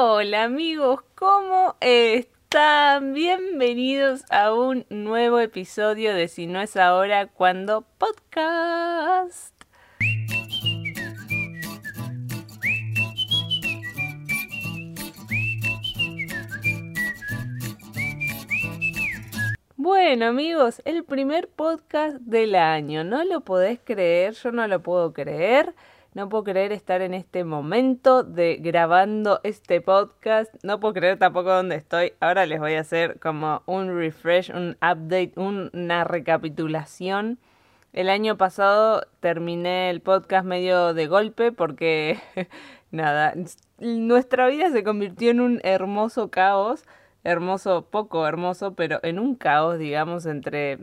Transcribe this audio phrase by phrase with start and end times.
[0.00, 3.14] Hola amigos, ¿cómo están?
[3.14, 9.52] Bienvenidos a un nuevo episodio de Si no es ahora, cuando podcast.
[19.74, 24.34] Bueno amigos, el primer podcast del año, ¿no lo podés creer?
[24.34, 25.74] Yo no lo puedo creer.
[26.18, 30.52] No puedo creer estar en este momento de grabando este podcast.
[30.64, 32.14] No puedo creer tampoco dónde estoy.
[32.18, 37.38] Ahora les voy a hacer como un refresh, un update, una recapitulación.
[37.92, 42.18] El año pasado terminé el podcast medio de golpe porque,
[42.90, 43.34] nada,
[43.78, 46.82] nuestra vida se convirtió en un hermoso caos.
[47.22, 50.80] Hermoso, poco hermoso, pero en un caos, digamos, entre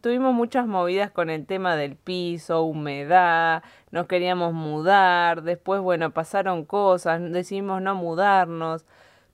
[0.00, 6.64] tuvimos muchas movidas con el tema del piso, humedad, nos queríamos mudar, después, bueno, pasaron
[6.64, 8.86] cosas, decidimos no mudarnos.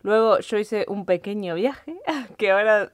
[0.02, 1.96] Luego yo hice un pequeño viaje,
[2.38, 2.92] que ahora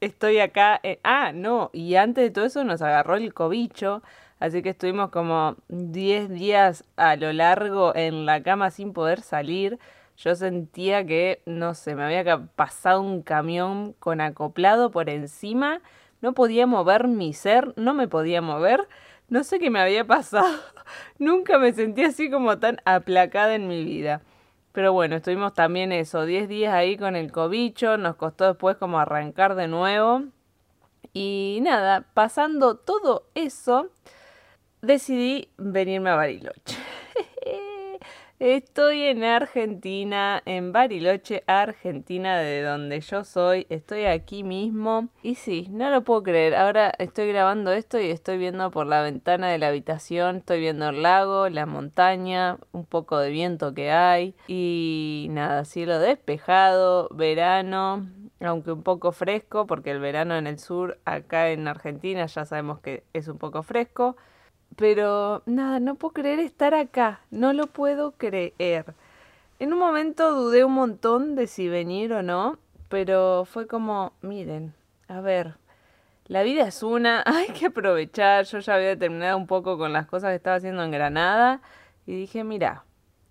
[0.00, 0.80] estoy acá.
[1.02, 4.02] ah, no, y antes de todo eso nos agarró el cobicho,
[4.40, 9.78] así que estuvimos como 10 días a lo largo en la cama sin poder salir.
[10.16, 15.80] Yo sentía que, no sé, me había pasado un camión con acoplado por encima
[16.24, 18.88] no podía mover mi ser, no me podía mover.
[19.28, 20.58] No sé qué me había pasado.
[21.18, 24.22] Nunca me sentí así como tan aplacada en mi vida.
[24.72, 28.98] Pero bueno, estuvimos también eso, 10 días ahí con el cobicho, nos costó después como
[28.98, 30.22] arrancar de nuevo.
[31.12, 33.90] Y nada, pasando todo eso,
[34.80, 36.78] decidí venirme a Bariloche.
[38.40, 43.64] Estoy en Argentina, en Bariloche, Argentina, de donde yo soy.
[43.70, 45.08] Estoy aquí mismo.
[45.22, 46.56] Y sí, no lo puedo creer.
[46.56, 50.38] Ahora estoy grabando esto y estoy viendo por la ventana de la habitación.
[50.38, 54.34] Estoy viendo el lago, la montaña, un poco de viento que hay.
[54.48, 58.04] Y nada, cielo despejado, verano,
[58.40, 62.80] aunque un poco fresco, porque el verano en el sur, acá en Argentina, ya sabemos
[62.80, 64.16] que es un poco fresco.
[64.76, 68.94] Pero nada, no puedo creer estar acá, no lo puedo creer.
[69.58, 72.58] En un momento dudé un montón de si venir o no,
[72.88, 74.74] pero fue como, miren,
[75.08, 75.54] a ver,
[76.26, 78.46] la vida es una, hay que aprovechar.
[78.46, 81.60] Yo ya había terminado un poco con las cosas que estaba haciendo en Granada
[82.06, 82.84] y dije, mira,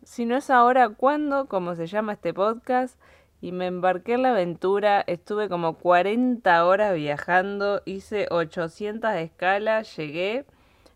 [0.04, 1.48] si no es ahora, ¿cuándo?
[1.48, 3.00] Como se llama este podcast.
[3.42, 10.46] Y me embarqué en la aventura, estuve como 40 horas viajando, hice 800 escalas, llegué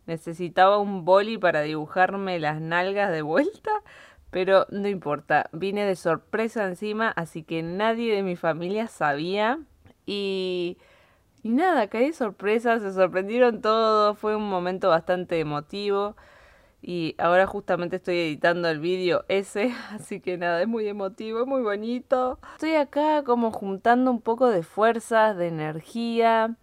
[0.07, 3.72] Necesitaba un boli para dibujarme las nalgas de vuelta,
[4.31, 9.59] pero no importa, vine de sorpresa encima, así que nadie de mi familia sabía
[10.06, 10.78] y...
[11.44, 16.17] Nada, caí de sorpresa, se sorprendieron todos, fue un momento bastante emotivo
[16.81, 21.47] y ahora justamente estoy editando el vídeo ese, así que nada, es muy emotivo, es
[21.47, 22.40] muy bonito.
[22.53, 26.56] Estoy acá como juntando un poco de fuerzas, de energía.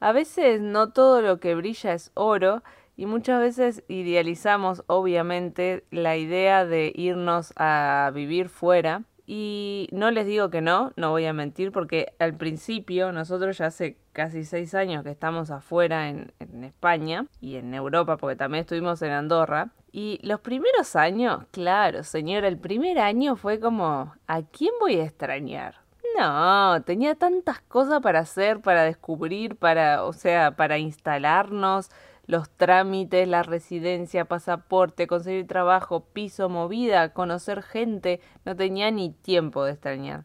[0.00, 2.62] A veces no todo lo que brilla es oro
[3.02, 9.02] y muchas veces idealizamos, obviamente, la idea de irnos a vivir fuera.
[9.26, 13.66] Y no les digo que no, no voy a mentir, porque al principio nosotros ya
[13.66, 16.32] hace casi seis años que estamos afuera en,
[16.62, 19.72] España y en Europa, porque también estuvimos en Andorra.
[19.90, 25.04] Y los primeros años, claro, señora, el primer año fue como, ¿a quién voy a
[25.06, 25.74] extrañar?
[26.16, 31.90] No, tenía tantas cosas para hacer, para descubrir, para, o sea, para instalarnos
[32.26, 39.64] los trámites, la residencia, pasaporte, conseguir trabajo, piso, movida, conocer gente, no tenía ni tiempo
[39.64, 40.24] de extrañar.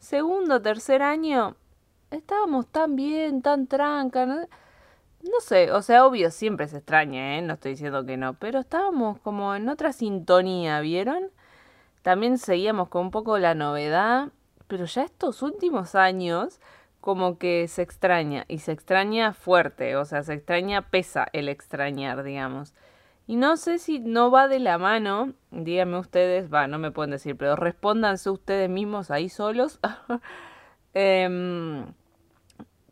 [0.00, 1.56] Segundo, tercer año,
[2.10, 4.46] estábamos tan bien, tan tranca, ¿no?
[5.40, 7.42] sé, o sea, obvio, siempre se extraña, ¿eh?
[7.42, 11.30] No estoy diciendo que no, pero estábamos como en otra sintonía, ¿vieron?
[12.02, 14.28] También seguíamos con un poco la novedad,
[14.68, 16.60] pero ya estos últimos años
[17.06, 22.24] como que se extraña y se extraña fuerte, o sea, se extraña pesa el extrañar,
[22.24, 22.74] digamos.
[23.28, 27.12] Y no sé si no va de la mano, díganme ustedes, va, no me pueden
[27.12, 29.78] decir, pero respóndanse ustedes mismos ahí solos.
[30.94, 31.86] Em,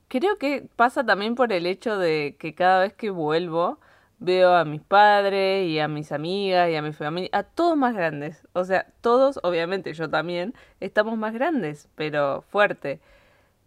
[0.06, 3.80] creo que pasa también por el hecho de que cada vez que vuelvo
[4.20, 7.94] veo a mis padres y a mis amigas y a mi familia, a todos más
[7.94, 8.46] grandes.
[8.52, 13.00] O sea, todos, obviamente yo también, estamos más grandes, pero fuerte.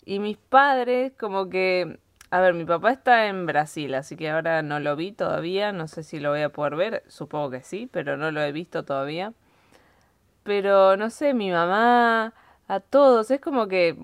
[0.08, 2.00] Y mis padres, como que.
[2.32, 5.74] A ver, mi papá está en Brasil, así que ahora no lo vi todavía.
[5.74, 7.04] No sé si lo voy a poder ver.
[7.08, 9.34] Supongo que sí, pero no lo he visto todavía.
[10.44, 12.34] Pero no sé, mi mamá,
[12.70, 13.98] a todos, es como que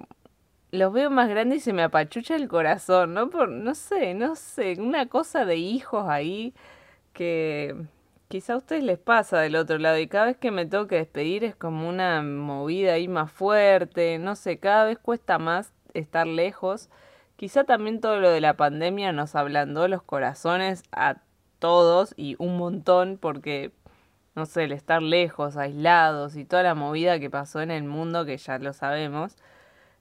[0.71, 3.29] los veo más grandes y se me apachucha el corazón, ¿no?
[3.29, 6.53] Por, no sé, no sé, una cosa de hijos ahí
[7.13, 7.75] que,
[8.27, 10.97] quizá a ustedes les pasa del otro lado y cada vez que me tengo que
[10.97, 16.27] despedir es como una movida ahí más fuerte, no sé, cada vez cuesta más estar
[16.27, 16.89] lejos.
[17.35, 21.17] Quizá también todo lo de la pandemia nos ablandó los corazones a
[21.59, 23.71] todos y un montón porque,
[24.35, 28.25] no sé, el estar lejos, aislados y toda la movida que pasó en el mundo,
[28.25, 29.35] que ya lo sabemos,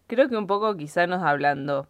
[0.07, 1.89] creo que un poco quizá nos ablandó.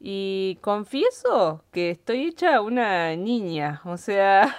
[0.00, 4.54] Y confieso que estoy hecha una niña, o sea,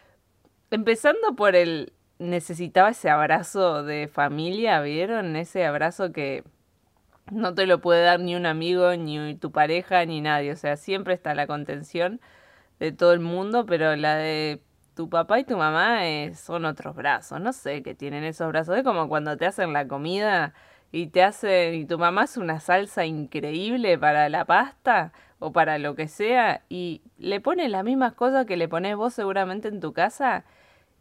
[0.70, 5.36] empezando por el necesitaba ese abrazo de familia, ¿vieron?
[5.36, 6.44] Ese abrazo que
[7.30, 10.76] no te lo puede dar ni un amigo, ni tu pareja, ni nadie, o sea,
[10.76, 12.20] siempre está la contención
[12.78, 14.62] de todo el mundo, pero la de
[14.94, 18.76] tu papá y tu mamá eh, son otros brazos, no sé qué tienen esos brazos,
[18.76, 20.54] es como cuando te hacen la comida
[20.92, 25.78] y te hace y tu mamá hace una salsa increíble para la pasta o para
[25.78, 29.80] lo que sea y le pone las mismas cosas que le pones vos seguramente en
[29.80, 30.44] tu casa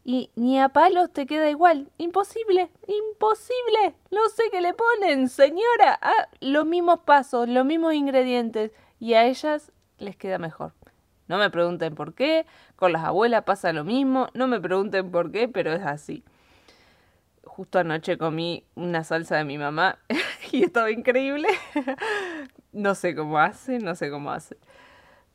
[0.04, 1.90] y ni a palos te queda igual.
[1.98, 3.96] Imposible, imposible.
[4.12, 5.98] No sé qué le ponen, señora.
[6.02, 10.74] Ah, los mismos pasos, los mismos ingredientes y a ellas les queda mejor.
[11.28, 12.46] No me pregunten por qué,
[12.76, 16.24] con las abuelas pasa lo mismo, no me pregunten por qué, pero es así
[17.54, 20.00] justo anoche comí una salsa de mi mamá
[20.52, 21.50] y estaba increíble.
[22.72, 24.58] no sé cómo hace, no sé cómo hace.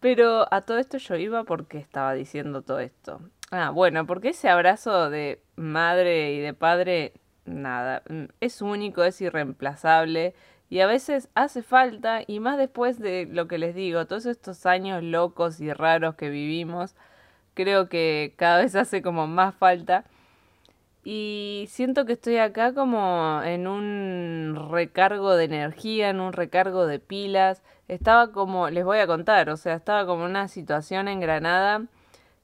[0.00, 3.20] Pero a todo esto yo iba porque estaba diciendo todo esto.
[3.50, 7.14] Ah, bueno, porque ese abrazo de madre y de padre,
[7.46, 10.34] nada, mm, es único, es irreemplazable
[10.68, 14.66] y a veces hace falta, y más después de lo que les digo, todos estos
[14.66, 16.94] años locos y raros que vivimos,
[17.54, 20.04] creo que cada vez hace como más falta
[21.04, 26.98] y siento que estoy acá como en un recargo de energía, en un recargo de
[26.98, 27.62] pilas.
[27.88, 31.86] Estaba como, les voy a contar, o sea, estaba como una situación en Granada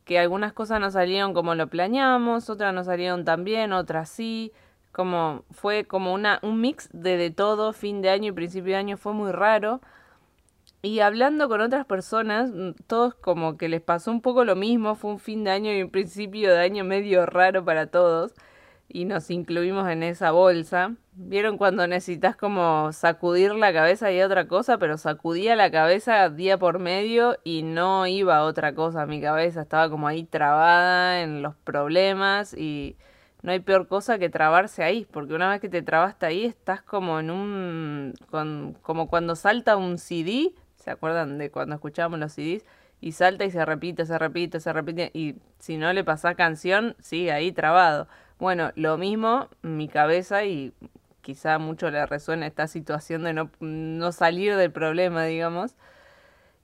[0.04, 4.52] que algunas cosas no salieron como lo planeamos, otras no salieron tan bien, otras sí.
[4.92, 8.78] Como fue como una, un mix de, de todo, fin de año y principio de
[8.78, 9.80] año, fue muy raro.
[10.82, 14.94] Y hablando con otras personas, mm, todos como que les pasó un poco lo mismo,
[14.94, 18.34] fue un fin de año y un principio de año medio raro para todos
[18.88, 20.94] y nos incluimos en esa bolsa.
[21.12, 24.78] ¿Vieron cuando necesitas como sacudir la cabeza y otra cosa?
[24.78, 29.62] Pero sacudía la cabeza día por medio y no iba a otra cosa mi cabeza.
[29.62, 32.96] Estaba como ahí trabada en los problemas y
[33.42, 36.80] no hay peor cosa que trabarse ahí, porque una vez que te trabaste ahí estás
[36.82, 38.14] como en un...
[38.30, 42.64] Con, como cuando salta un CD, ¿se acuerdan de cuando escuchábamos los CDs?
[43.02, 46.96] Y salta y se repite, se repite, se repite, y si no le pasás canción,
[47.00, 48.08] sigue ahí trabado.
[48.38, 50.72] Bueno, lo mismo, mi cabeza y
[51.22, 55.76] quizá mucho le resuena esta situación de no, salir del problema, digamos.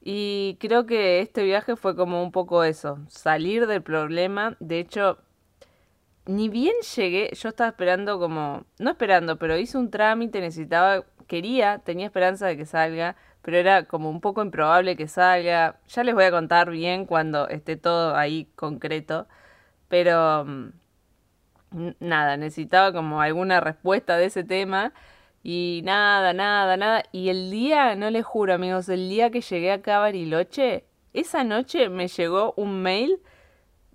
[0.02, 4.56] Y creo que este viaje fue como un poco eso, salir del problema.
[4.61, 5.19] De hecho,
[6.26, 11.78] ni bien llegué, yo estaba esperando como, no esperando, pero hice un trámite, necesitaba, quería,
[11.81, 15.81] tenía esperanza de que salga, pero era como un poco improbable que salga.
[15.88, 19.26] Ya les voy a contar bien cuando esté todo ahí concreto,
[19.88, 20.72] pero mm,
[21.70, 24.93] nada, necesitaba como alguna respuesta de ese tema
[25.43, 27.02] y nada, nada, nada.
[27.12, 31.44] Y el día, no les juro amigos, el día que llegué acá a Bariloche, esa
[31.44, 33.20] noche me llegó un mail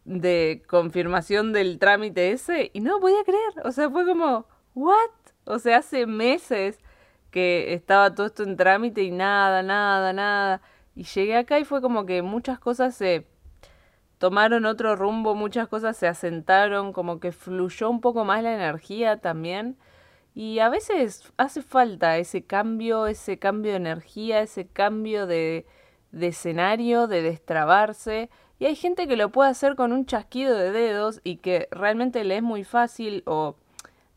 [0.06, 3.66] de confirmación del trámite ese y no podía creer.
[3.66, 5.12] O sea, fue como, ¿what?
[5.46, 6.80] O sea, hace meses
[7.32, 10.62] que estaba todo esto en trámite y nada, nada, nada.
[10.96, 13.28] Y llegué acá y fue como que muchas cosas se
[14.26, 19.18] tomaron otro rumbo, muchas cosas se asentaron, como que fluyó un poco más la energía
[19.18, 19.78] también.
[20.34, 25.68] Y a veces hace falta ese cambio, ese cambio de energía, ese cambio de,
[26.12, 28.32] de escenario, de destrabarse.
[28.58, 32.24] Y hay gente que lo puede hacer con un chasquido de dedos y que realmente
[32.24, 33.58] le es muy fácil o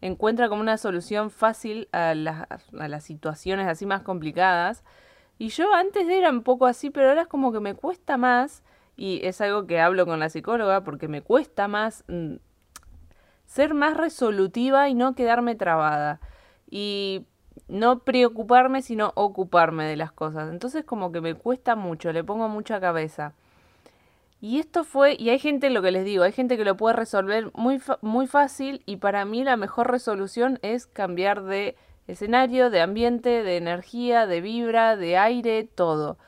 [0.01, 4.85] encuentra como una solución fácil a, a las situaciones así más complicadas.
[5.37, 8.63] Y yo antes era un poco así, pero ahora es como que me cuesta más
[8.99, 12.35] y es algo que hablo con la psicóloga porque me cuesta más mm,
[13.47, 16.21] ser más resolutiva y no quedarme trabada.
[16.69, 17.25] Y
[17.69, 20.51] no preocuparme, sino ocuparme de las cosas.
[20.51, 23.35] Entonces como que me cuesta mucho, le pongo mucha cabeza.
[24.41, 26.97] Y esto fue, y hay gente, lo que les digo, hay gente que lo puede
[26.97, 31.77] resolver muy, muy fácil y para mí la mejor resolución es cambiar de
[32.09, 36.19] escenario, de ambiente, de energía, de vibra, de aire, todo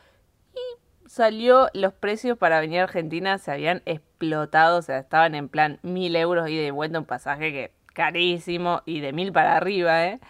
[1.11, 5.81] salió, los precios para venir a Argentina se habían explotado, o sea, estaban en plan
[5.83, 10.21] mil euros y de vuelta un pasaje que carísimo y de mil para arriba, ¿eh?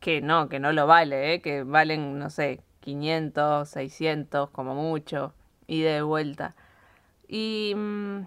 [0.00, 1.42] Que no, que no lo vale, ¿eh?
[1.42, 5.34] Que valen, no sé, 500, 600 como mucho
[5.66, 6.54] y de vuelta.
[7.28, 8.26] Y mm,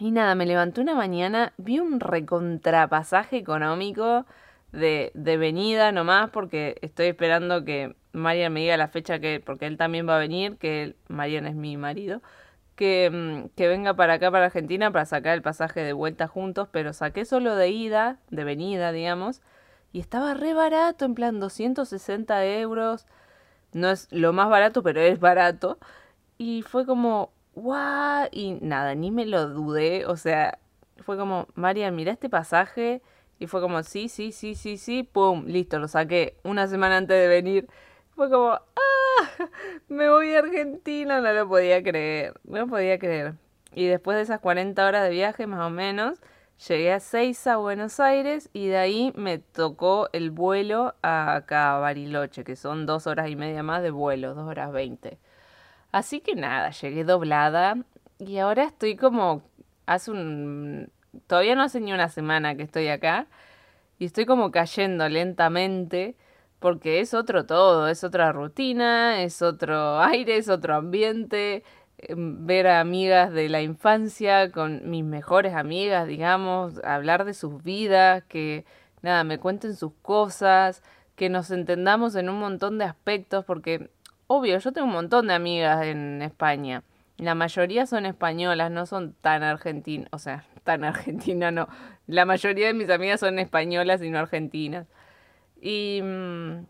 [0.00, 4.26] Y nada, me levanté una mañana, vi un recontrapasaje económico
[4.72, 9.66] de, de venida nomás, porque estoy esperando que Marian me diga la fecha que, porque
[9.66, 12.22] él también va a venir, que Marian es mi marido,
[12.76, 16.68] que, mm, que venga para acá, para Argentina, para sacar el pasaje de vuelta juntos,
[16.72, 19.42] pero saqué solo de ida, de venida, digamos,
[19.92, 23.06] y estaba re barato, en plan 260 euros.
[23.72, 25.78] No es lo más barato, pero es barato.
[26.38, 28.28] Y fue como, ¡guau!
[28.32, 30.06] Y nada, ni me lo dudé.
[30.06, 30.58] O sea,
[30.98, 33.02] fue como, María, mira este pasaje.
[33.40, 37.16] Y fue como, sí, sí, sí, sí, sí, pum, listo, lo saqué una semana antes
[37.16, 37.68] de venir.
[38.14, 39.48] Fue como, ¡ah!
[39.88, 43.34] Me voy a Argentina, no lo podía creer, no podía creer.
[43.72, 46.20] Y después de esas 40 horas de viaje, más o menos,
[46.68, 51.80] llegué a Seiza, Buenos Aires, y de ahí me tocó el vuelo a acá, a
[51.80, 55.18] Bariloche, que son dos horas y media más de vuelo, dos horas veinte.
[55.92, 57.76] Así que nada, llegué doblada
[58.18, 59.42] y ahora estoy como,
[59.86, 60.92] hace un,
[61.26, 63.26] todavía no hace ni una semana que estoy acá
[63.98, 66.16] y estoy como cayendo lentamente
[66.60, 71.64] porque es otro todo, es otra rutina, es otro aire, es otro ambiente,
[71.98, 77.62] em, ver a amigas de la infancia con mis mejores amigas, digamos, hablar de sus
[77.64, 78.64] vidas, que
[79.02, 80.82] nada, me cuenten sus cosas,
[81.16, 83.90] que nos entendamos en un montón de aspectos, porque
[84.26, 86.82] obvio, yo tengo un montón de amigas en España.
[87.20, 91.68] La mayoría son españolas, no son tan argentinas, o sea, tan argentina no.
[92.06, 94.86] La mayoría de mis amigas son españolas y no argentinas.
[95.60, 96.64] Y, mm,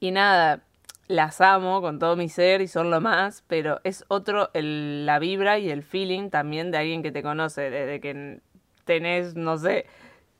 [0.00, 0.62] y nada,
[1.06, 5.18] las amo con todo mi ser y son lo más, pero es otro el, la
[5.18, 8.40] vibra y el feeling también de alguien que te conoce, desde que
[8.86, 9.84] tenés, no sé,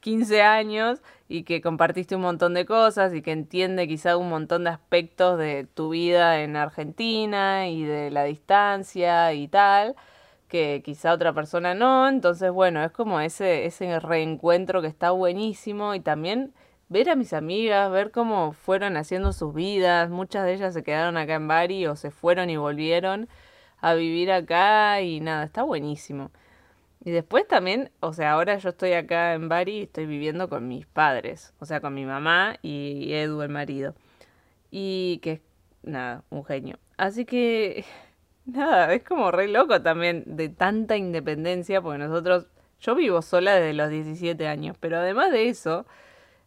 [0.03, 4.65] 15 años y que compartiste un montón de cosas y que entiende quizá un montón
[4.65, 9.97] de aspectos de tu vida en Argentina y de la distancia y tal,
[10.49, 12.09] que quizá otra persona no.
[12.09, 16.53] Entonces, bueno, es como ese, ese reencuentro que está buenísimo y también
[16.89, 20.11] ver a mis amigas, ver cómo fueron haciendo sus vidas.
[20.11, 23.29] Muchas de ellas se quedaron acá en Bari o se fueron y volvieron
[23.81, 26.31] a vivir acá y nada, está buenísimo.
[27.05, 30.69] Y después también, o sea, ahora yo estoy acá en Bari y estoy viviendo con
[30.69, 33.95] mis padres, o sea, con mi mamá y Edu, el marido.
[34.71, 35.41] Y que es,
[35.83, 36.79] nada, un genio.
[36.97, 37.85] Así que,
[38.47, 42.47] nada, es como re loco también de tanta independencia, porque nosotros,
[42.81, 45.87] yo vivo sola desde los 17 años, pero además de eso,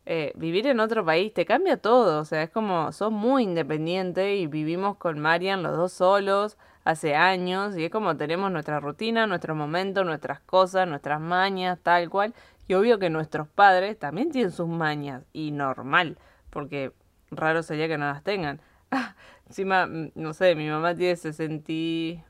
[0.06, 4.36] eh, vivir en otro país te cambia todo, o sea, es como, sos muy independiente
[4.38, 9.28] y vivimos con Marian los dos solos hace años y es como tenemos nuestra rutina,
[9.28, 12.34] nuestro momento, nuestras cosas, nuestras mañas, tal cual.
[12.68, 16.18] Y obvio que nuestros padres también tienen sus mañas y normal,
[16.50, 16.94] porque
[17.32, 18.62] raro sería que no las tengan.
[19.48, 21.74] encima, mm, no sé, mi mamá tiene 60...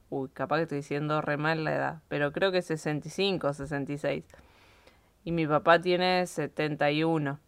[0.09, 4.25] Uy, capaz que estoy diciendo re mal la edad, pero creo que 65 o 66.
[5.25, 7.39] Y mi papá tiene 71.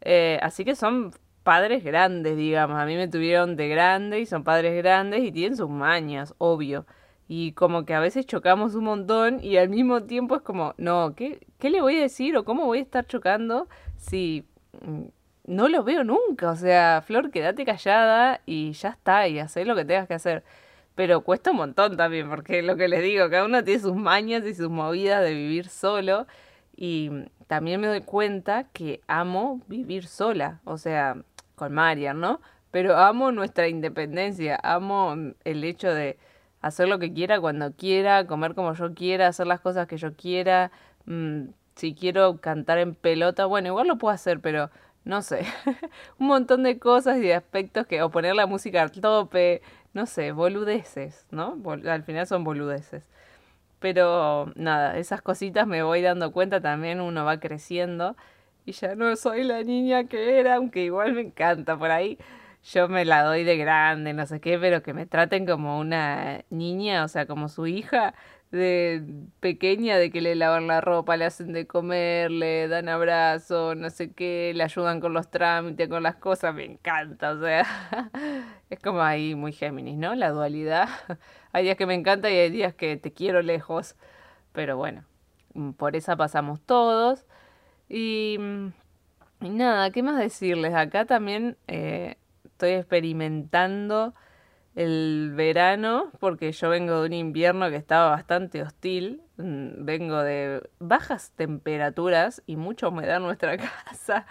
[0.00, 1.12] Eh, así que son
[1.46, 2.76] padres grandes, digamos.
[2.76, 6.86] A mí me tuvieron de grande y son padres grandes y tienen sus mañas, obvio.
[7.28, 11.14] Y como que a veces chocamos un montón y al mismo tiempo es como, no,
[11.14, 14.44] ¿qué, qué le voy a decir o cómo voy a estar chocando si
[14.82, 15.02] mm,
[15.44, 16.50] no lo veo nunca?
[16.50, 20.42] O sea, Flor, quédate callada y ya está, y haz lo que tengas que hacer.
[20.96, 24.44] Pero cuesta un montón también, porque lo que les digo, cada uno tiene sus mañas
[24.44, 26.26] y sus movidas de vivir solo.
[26.74, 27.10] Y
[27.46, 30.60] también me doy cuenta que amo vivir sola.
[30.64, 31.16] O sea,
[31.56, 32.40] con Marian, ¿no?
[32.70, 36.18] Pero amo nuestra independencia, amo el hecho de
[36.60, 40.14] hacer lo que quiera cuando quiera, comer como yo quiera, hacer las cosas que yo
[40.14, 40.70] quiera.
[41.06, 44.70] Mm, si quiero cantar en pelota, bueno, igual lo puedo hacer, pero
[45.04, 45.46] no sé.
[46.18, 49.62] Un montón de cosas y de aspectos que, o poner la música al tope,
[49.94, 51.56] no sé, boludeces, ¿no?
[51.86, 53.08] al final son boludeces.
[53.78, 58.16] Pero nada, esas cositas me voy dando cuenta también, uno va creciendo
[58.66, 62.18] y ya no soy la niña que era, aunque igual me encanta por ahí.
[62.64, 66.44] Yo me la doy de grande, no sé qué, pero que me traten como una
[66.50, 68.14] niña, o sea, como su hija
[68.50, 69.04] de
[69.40, 73.88] pequeña, de que le lavan la ropa, le hacen de comer, le dan abrazo, no
[73.90, 77.64] sé qué, le ayudan con los trámites, con las cosas, me encanta, o sea,
[78.70, 80.14] es como ahí muy Géminis, ¿no?
[80.16, 80.88] La dualidad.
[81.52, 83.96] Hay días que me encanta y hay días que te quiero lejos,
[84.52, 85.04] pero bueno,
[85.78, 87.24] por esa pasamos todos.
[87.88, 88.38] Y,
[89.40, 90.74] nada, ¿qué más decirles?
[90.74, 94.14] Acá también eh, estoy experimentando
[94.76, 99.22] el verano porque yo vengo de un invierno que estaba bastante hostil.
[99.38, 104.26] Mm, vengo de bajas temperaturas y mucha humedad en nuestra casa.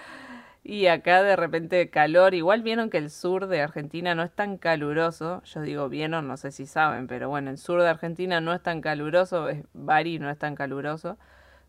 [0.63, 2.33] y acá de repente calor.
[2.35, 5.41] Igual vieron que el sur de Argentina no es tan caluroso.
[5.45, 8.61] Yo digo vieron, no sé si saben, pero bueno, el sur de Argentina no es
[8.61, 9.49] tan caluroso.
[9.49, 11.17] Es, Bari no es tan caluroso.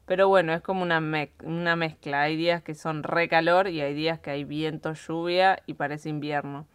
[0.06, 1.02] Pero bueno, es como una,
[1.44, 2.22] una mezcla.
[2.22, 6.08] Hay días que son re calor y hay días que hay viento, lluvia y parece
[6.08, 6.66] invierno.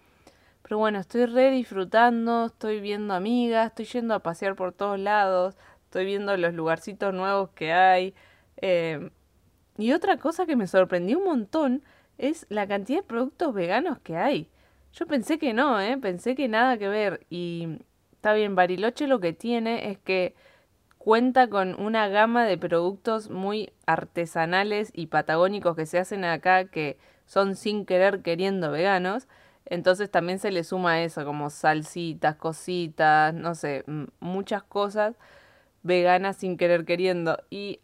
[0.63, 5.57] Pero bueno, estoy re disfrutando, estoy viendo amigas, estoy yendo a pasear por todos lados,
[5.85, 8.13] estoy viendo los lugarcitos nuevos que hay.
[8.57, 9.09] Eh,
[9.77, 11.83] y otra cosa que me sorprendió un montón
[12.17, 14.50] es la cantidad de productos veganos que hay.
[14.93, 15.97] Yo pensé que no, ¿eh?
[15.97, 17.25] pensé que nada que ver.
[17.29, 17.79] Y
[18.13, 20.35] está bien, Bariloche lo que tiene es que
[21.01, 27.00] cuenta con una gama de productos muy artesanales y patagónicos que se hacen acá que
[27.25, 29.27] son sin querer queriendo veganos.
[29.65, 33.84] Entonces también se le suma eso, como salsitas, cositas, no sé,
[34.20, 35.15] muchas cosas
[35.81, 37.39] veganas sin querer queriendo.
[37.50, 37.79] Y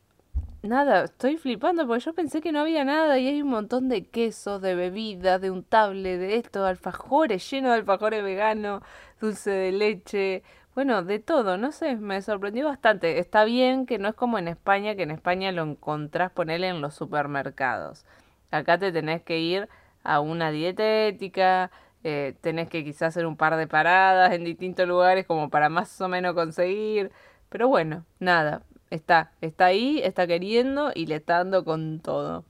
[0.62, 4.06] nada, estoy flipando porque yo pensé que no había nada y hay un montón de
[4.06, 8.84] quesos, de bebidas, de untable, de esto, alfajores, lleno de alfajores veganos,
[9.20, 10.44] dulce de leche,
[10.78, 13.18] bueno, de todo, no sé, me sorprendió bastante.
[13.18, 16.82] Está bien que no es como en España, que en España lo encontrás, ponerle en
[16.82, 18.06] los supermercados.
[18.52, 19.70] Acá te tenés que ir
[20.04, 21.72] a una dietética,
[22.04, 26.00] eh, tenés que quizás hacer un par de paradas en distintos lugares como para más
[26.00, 27.12] o menos conseguir.
[27.50, 32.46] Pero bueno, nada, Está, está ahí, está queriendo y le está dando con todo.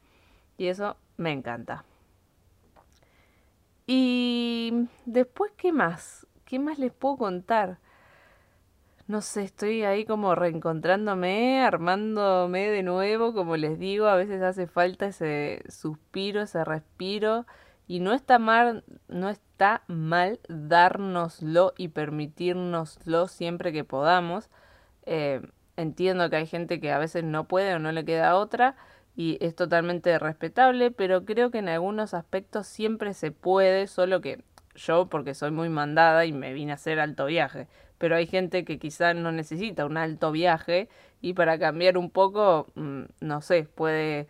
[0.58, 1.86] Y eso me encanta.
[3.88, 6.28] Y después, ¿qué más?
[6.46, 7.80] ¿Qué más les puedo contar?
[9.08, 14.68] No sé, estoy ahí como reencontrándome, armándome de nuevo, como les digo, a veces hace
[14.68, 17.46] falta ese suspiro, ese respiro,
[17.88, 24.50] y no está mal, no está mal dárnoslo y permitirnoslo siempre que podamos.
[25.06, 25.42] Eh,
[25.78, 28.76] Entiendo que hay gente que a veces no puede o no le queda otra
[29.16, 34.44] y es totalmente respetable, pero creo que en algunos aspectos siempre se puede, solo que
[34.76, 38.66] yo porque soy muy mandada y me vine a hacer alto viaje, pero hay gente
[38.66, 40.90] que quizás no necesita un alto viaje
[41.22, 44.28] y para cambiar un poco, mm, no sé, puede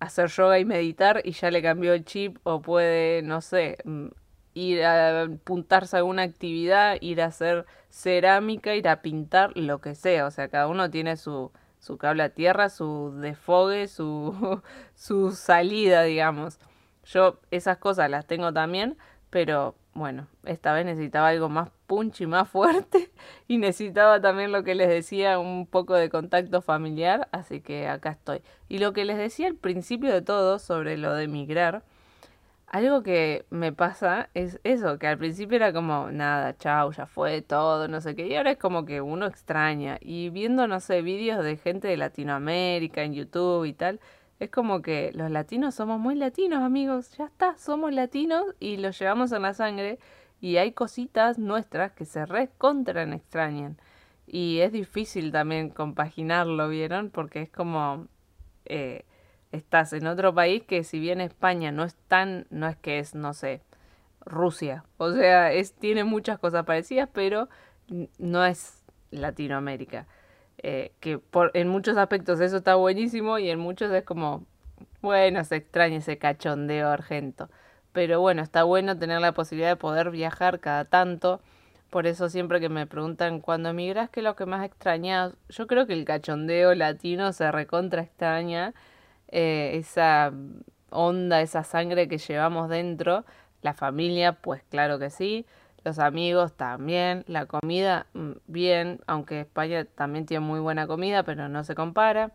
[0.00, 4.08] hacer yoga y meditar y ya le cambió el chip o puede, no sé, mm,
[4.54, 9.94] ir a apuntarse a alguna actividad, ir a hacer cerámica, ir a pintar, lo que
[9.94, 10.26] sea.
[10.26, 14.62] O sea, cada uno tiene su, su cable a tierra, su desfogue, su,
[14.94, 16.58] su salida, digamos.
[17.04, 18.96] Yo esas cosas las tengo también,
[19.30, 23.10] pero bueno, esta vez necesitaba algo más punchy, más fuerte
[23.48, 28.10] y necesitaba también lo que les decía, un poco de contacto familiar, así que acá
[28.10, 28.42] estoy.
[28.68, 31.82] Y lo que les decía al principio de todo sobre lo de migrar,
[32.70, 37.42] algo que me pasa es eso, que al principio era como, nada, chau, ya fue
[37.42, 39.98] todo, no sé qué, y ahora es como que uno extraña.
[40.00, 44.00] Y viendo, no sé, vídeos de gente de Latinoamérica en YouTube y tal,
[44.40, 48.98] es como que los latinos somos muy latinos, amigos, ya está, somos latinos y los
[48.98, 49.98] llevamos en la sangre
[50.40, 53.78] y hay cositas nuestras que se recontra extrañan.
[54.26, 57.10] Y es difícil también compaginarlo, ¿vieron?
[57.10, 58.08] Porque es como...
[58.64, 59.04] Eh,
[59.52, 63.14] estás en otro país que si bien España no es tan, no es que es,
[63.14, 63.62] no sé,
[64.24, 67.48] Rusia, o sea, es, tiene muchas cosas parecidas, pero
[68.18, 70.06] no es Latinoamérica.
[70.62, 74.44] Eh, que por, en muchos aspectos eso está buenísimo y en muchos es como,
[75.00, 77.48] bueno, se extraña ese cachondeo argento.
[77.92, 81.40] Pero bueno, está bueno tener la posibilidad de poder viajar cada tanto.
[81.90, 85.34] Por eso siempre que me preguntan cuando emigras, ¿qué es lo que más extrañas?
[85.48, 88.74] Yo creo que el cachondeo latino se recontra extraña
[89.28, 90.32] eh, esa
[90.90, 93.24] onda, esa sangre que llevamos dentro.
[93.62, 95.46] La familia, pues claro que sí.
[95.84, 97.24] Los amigos también.
[97.26, 102.32] La comida, mm, bien, aunque España también tiene muy buena comida, pero no se compara.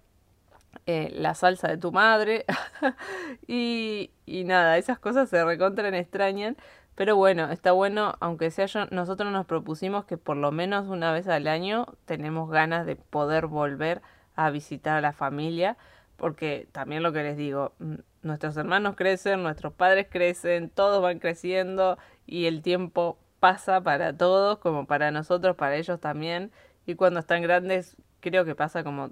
[0.87, 2.45] Eh, la salsa de tu madre.
[3.47, 6.57] y, y nada, esas cosas se recontran extrañan.
[6.95, 11.11] Pero bueno, está bueno, aunque sea yo, nosotros nos propusimos que por lo menos una
[11.11, 14.01] vez al año tenemos ganas de poder volver
[14.35, 15.77] a visitar a la familia
[16.15, 17.73] porque también lo que les digo,
[18.21, 24.59] nuestros hermanos crecen, nuestros padres crecen, todos van creciendo y el tiempo pasa para todos,
[24.59, 26.51] como para nosotros, para ellos también.
[26.85, 29.11] Y cuando están grandes, creo que pasa como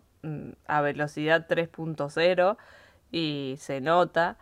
[0.67, 2.57] a velocidad 3.0
[3.11, 4.37] y se nota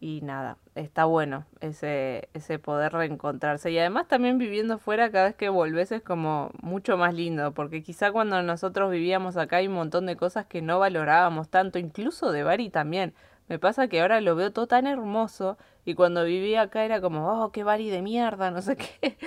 [0.00, 3.70] y nada, está bueno ese, ese poder reencontrarse.
[3.70, 7.82] Y además también viviendo fuera, cada vez que volvés es como mucho más lindo, porque
[7.82, 12.32] quizá cuando nosotros vivíamos acá hay un montón de cosas que no valorábamos tanto, incluso
[12.32, 13.14] de Bari también.
[13.48, 17.28] Me pasa que ahora lo veo todo tan hermoso y cuando vivía acá era como,
[17.28, 19.18] oh, qué Bari de mierda, no sé qué,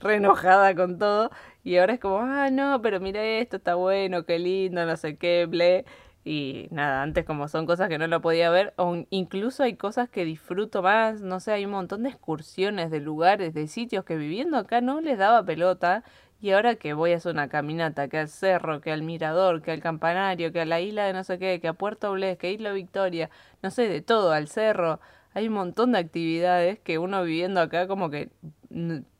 [0.00, 1.30] re enojada con todo.
[1.64, 5.16] Y ahora es como, ah, no, pero mira esto, está bueno, qué lindo, no sé
[5.16, 5.86] qué, ble.
[6.24, 10.08] Y nada, antes como son cosas que no lo podía ver, o incluso hay cosas
[10.08, 14.16] que disfruto más, no sé, hay un montón de excursiones, de lugares, de sitios que
[14.16, 16.04] viviendo acá no les daba pelota.
[16.42, 19.70] Y ahora que voy a hacer una caminata, que al cerro, que al mirador, que
[19.70, 22.48] al campanario, que a la isla de no sé qué, que a Puerto Blés, que
[22.48, 23.30] a Isla Victoria,
[23.62, 25.00] no sé, de todo, al cerro.
[25.34, 28.30] Hay un montón de actividades que uno viviendo acá como que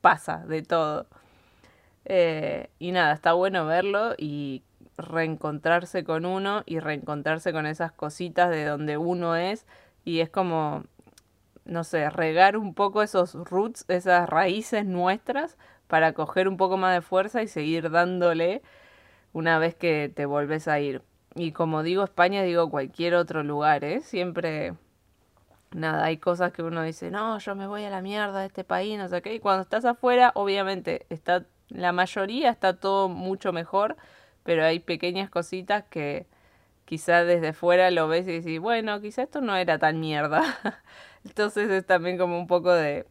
[0.01, 1.07] pasa de todo.
[2.05, 4.63] Eh, y nada, está bueno verlo y
[4.97, 9.65] reencontrarse con uno y reencontrarse con esas cositas de donde uno es
[10.03, 10.83] y es como,
[11.65, 16.93] no sé, regar un poco esos roots, esas raíces nuestras para coger un poco más
[16.93, 18.61] de fuerza y seguir dándole
[19.33, 21.01] una vez que te volves a ir.
[21.35, 24.01] Y como digo España, digo cualquier otro lugar, ¿eh?
[24.01, 24.75] Siempre,
[25.71, 28.63] nada, hay cosas que uno dice, no, yo me voy a la mierda de este
[28.63, 29.33] país, no sé qué.
[29.35, 33.97] Y cuando estás afuera, obviamente, está, la mayoría está todo mucho mejor
[34.43, 36.27] pero hay pequeñas cositas que
[36.85, 40.43] quizá desde fuera lo ves y decís, bueno, quizá esto no era tan mierda.
[41.25, 43.07] Entonces es también como un poco de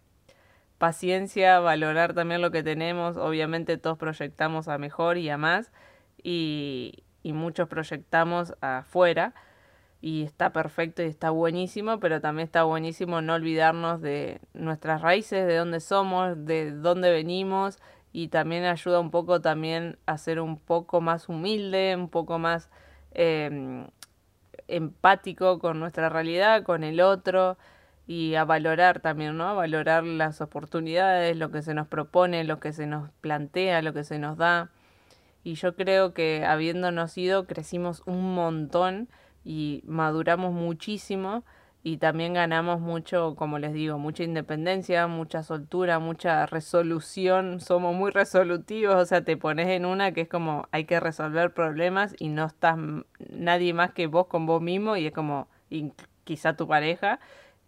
[0.78, 3.16] paciencia, valorar también lo que tenemos.
[3.16, 5.72] Obviamente todos proyectamos a mejor y a más
[6.22, 9.34] y, y muchos proyectamos afuera
[10.00, 15.46] y está perfecto y está buenísimo, pero también está buenísimo no olvidarnos de nuestras raíces,
[15.46, 17.78] de dónde somos, de dónde venimos
[18.12, 22.68] y también ayuda un poco también a ser un poco más humilde, un poco más
[23.12, 23.86] em,
[24.66, 27.56] empático con nuestra realidad, con el otro
[28.12, 29.48] y a valorar también, ¿no?
[29.48, 33.94] A valorar las oportunidades, lo que se nos propone, lo que se nos plantea, lo
[33.94, 34.68] que se nos da.
[35.44, 39.08] Y yo creo que habiéndonos ido crecimos un montón
[39.46, 41.42] y maduramos muchísimo
[41.82, 48.10] y también ganamos mucho, como les digo, mucha independencia, mucha soltura, mucha resolución, somos muy
[48.10, 52.28] resolutivos, o sea, te pones en una que es como hay que resolver problemas y
[52.28, 52.76] no estás
[53.30, 55.48] nadie más que vos con vos mismo y es como
[56.24, 57.18] quizá tu pareja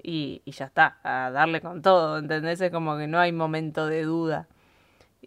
[0.06, 2.60] y, ya está, a darle con todo, ¿entendés?
[2.60, 4.46] Es como que no hay momento de duda.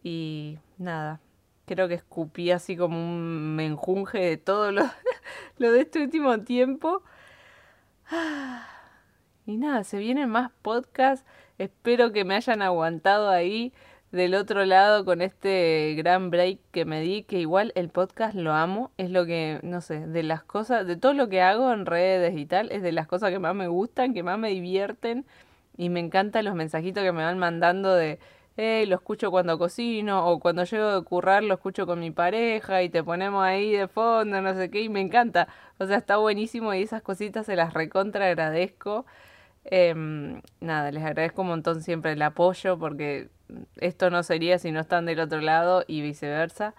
[0.03, 1.19] Y nada,
[1.65, 4.83] creo que escupí así como un menjunje de todo lo,
[5.57, 7.01] lo de este último tiempo.
[9.47, 11.25] Y nada, se vienen más podcasts.
[11.57, 13.73] Espero que me hayan aguantado ahí
[14.11, 18.53] del otro lado con este gran break que me di, que igual el podcast lo
[18.53, 21.85] amo, es lo que, no sé, de las cosas, de todo lo que hago en
[21.85, 25.25] redes y tal, es de las cosas que más me gustan, que más me divierten
[25.77, 28.19] y me encantan los mensajitos que me van mandando de,
[28.57, 32.83] hey, lo escucho cuando cocino o cuando llego de currar lo escucho con mi pareja
[32.83, 35.47] y te ponemos ahí de fondo, no sé qué, y me encanta,
[35.79, 39.05] o sea, está buenísimo y esas cositas se las recontra agradezco.
[39.65, 43.29] Em, nada, les agradezco un montón siempre el apoyo porque
[43.77, 46.73] esto no sería si no están del otro lado y viceversa.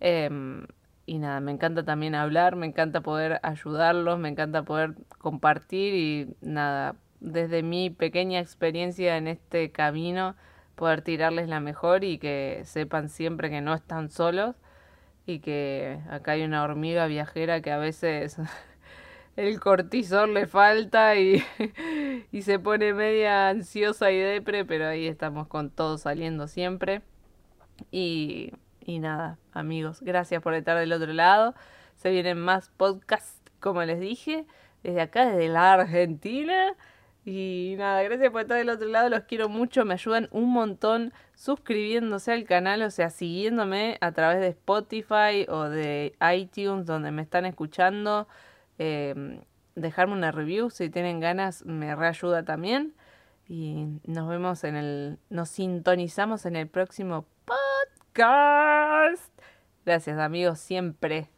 [0.00, 0.66] Em,
[1.06, 6.36] y nada, me encanta también hablar, me encanta poder ayudarlos, me encanta poder compartir y
[6.40, 10.36] nada, desde mi pequeña experiencia en este camino,
[10.76, 14.56] poder tirarles la mejor y que sepan siempre que no están solos
[15.26, 18.38] y que acá hay una hormiga viajera que a veces
[19.36, 21.42] el cortisol le falta y,
[22.32, 27.02] y se pone media ansiosa y depre, pero ahí estamos con todo saliendo siempre.
[27.90, 31.54] Y, y nada, amigos, gracias por estar del otro lado.
[31.96, 34.46] Se vienen más podcasts, como les dije,
[34.82, 36.74] desde acá, desde la Argentina.
[37.24, 41.14] Y nada, gracias por estar del otro lado, los quiero mucho, me ayudan un montón
[41.34, 47.22] suscribiéndose al canal, o sea, siguiéndome a través de Spotify o de iTunes donde me
[47.22, 48.28] están escuchando.
[48.78, 49.40] Eh,
[49.74, 52.94] dejarme una review si tienen ganas, me reayuda también.
[53.46, 59.30] Y nos vemos en el, nos sintonizamos en el próximo podcast.
[59.84, 61.33] Gracias amigos, siempre.